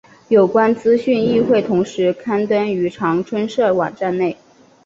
[0.29, 4.35] 有关资讯亦会同时刊登于长春社网站内。